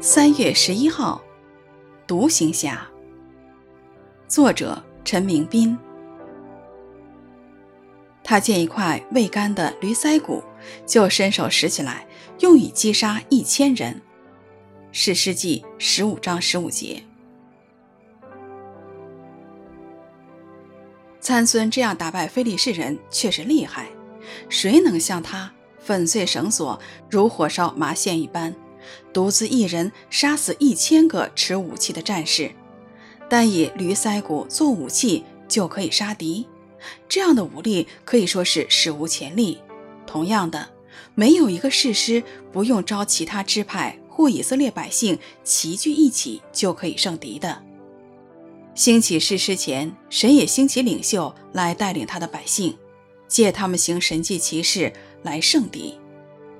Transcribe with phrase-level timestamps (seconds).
[0.00, 1.20] 三月十一号，
[2.06, 2.86] 独行侠。
[4.28, 5.76] 作者陈明斌。
[8.22, 10.44] 他见一块未干的驴腮骨，
[10.86, 12.06] 就伸手拾起来，
[12.38, 14.00] 用以击杀一千人。
[14.92, 17.02] 史诗记十五章十五节。
[21.18, 23.88] 参孙这样打败非利士人，确实厉害。
[24.48, 26.78] 谁能像他粉碎绳索，
[27.10, 28.54] 如火烧麻线一般？
[29.12, 32.52] 独自一人杀死一千个持武器的战士，
[33.28, 36.46] 单以驴腮骨做武器就可以杀敌，
[37.08, 39.58] 这样的武力可以说是史无前例。
[40.06, 40.70] 同样的，
[41.14, 47.62] 没有一个士师不用召其他支派或以色列百姓齐聚一起就可以胜敌的。
[48.74, 52.76] 兴起士师前，神也兴起领袖来带领他的百姓，
[53.26, 55.98] 借他们行神迹奇事来胜敌。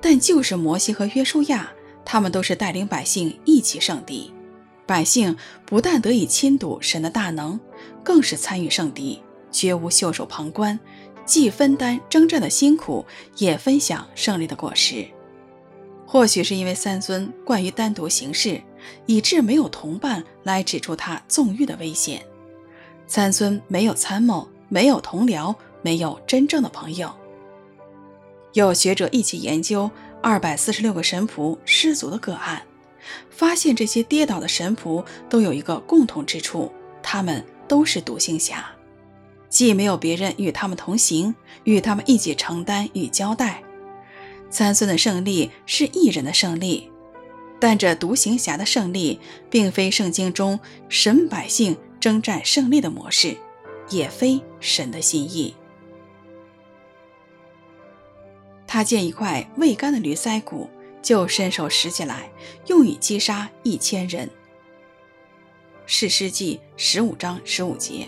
[0.01, 1.71] 但就是摩西和约书亚。
[2.11, 4.33] 他们都是带领百姓一起胜敌，
[4.87, 7.59] 百姓不但得以亲睹神的大能，
[8.03, 9.21] 更是参与胜敌，
[9.51, 10.79] 绝无袖手旁观，
[11.23, 13.05] 既分担征战的辛苦，
[13.37, 15.05] 也分享胜利的果实。
[16.07, 18.59] 或许是因为三尊惯于单独行事，
[19.05, 22.25] 以致没有同伴来指出他纵欲的危险。
[23.05, 27.13] 三尊没有参谋，没有同僚，没有真正的朋友。
[28.53, 29.91] 有学者一起研究。
[30.21, 32.61] 二百四十六个神仆失足的个案，
[33.29, 38.65] 发现这些跌倒的神仆都有一个共同之处，他们都是独行侠，
[39.47, 43.63] 既没有别人与他们同行，与他们一起承担与交代。
[44.49, 46.91] 参孙的胜利是一人的胜利，
[47.59, 50.59] 但这独行侠的胜利，并非圣经中
[50.89, 53.37] 神百姓征战胜利的模式，
[53.89, 55.53] 也非神的心意。
[58.79, 60.69] 他见一块未干的驴腮骨，
[61.01, 62.31] 就伸手拾起来，
[62.67, 64.29] 用以击杀一千人。
[65.85, 68.07] 史诗记十五章十五节。